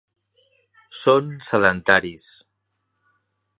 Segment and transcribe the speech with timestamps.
[1.01, 2.25] Són sedentaris.